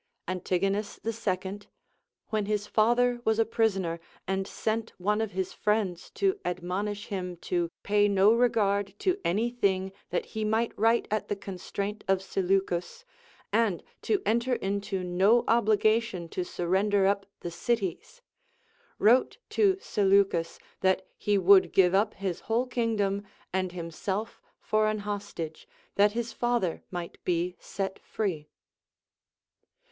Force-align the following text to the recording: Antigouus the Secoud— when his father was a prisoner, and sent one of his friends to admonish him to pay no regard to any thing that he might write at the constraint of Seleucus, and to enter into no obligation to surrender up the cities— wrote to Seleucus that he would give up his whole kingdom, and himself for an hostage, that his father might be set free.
Antigouus 0.27 0.95
the 1.03 1.13
Secoud— 1.13 1.67
when 2.31 2.47
his 2.47 2.65
father 2.65 3.21
was 3.23 3.37
a 3.37 3.45
prisoner, 3.45 3.99
and 4.27 4.47
sent 4.47 4.93
one 4.99 5.21
of 5.21 5.33
his 5.33 5.53
friends 5.53 6.09
to 6.15 6.39
admonish 6.43 7.05
him 7.09 7.37
to 7.37 7.69
pay 7.83 8.07
no 8.07 8.33
regard 8.33 8.97
to 8.97 9.19
any 9.23 9.51
thing 9.51 9.91
that 10.09 10.25
he 10.33 10.43
might 10.43 10.75
write 10.75 11.07
at 11.11 11.27
the 11.27 11.35
constraint 11.35 12.03
of 12.07 12.23
Seleucus, 12.23 13.05
and 13.53 13.83
to 14.01 14.23
enter 14.25 14.53
into 14.55 15.03
no 15.03 15.43
obligation 15.47 16.27
to 16.29 16.43
surrender 16.43 17.05
up 17.05 17.27
the 17.41 17.51
cities— 17.51 18.23
wrote 18.97 19.37
to 19.51 19.77
Seleucus 19.79 20.57
that 20.79 21.05
he 21.15 21.37
would 21.37 21.71
give 21.71 21.93
up 21.93 22.15
his 22.15 22.39
whole 22.39 22.65
kingdom, 22.65 23.21
and 23.53 23.71
himself 23.71 24.41
for 24.59 24.87
an 24.87 24.97
hostage, 25.05 25.67
that 25.93 26.13
his 26.13 26.33
father 26.33 26.81
might 26.89 27.23
be 27.23 27.55
set 27.59 27.99
free. 27.99 28.47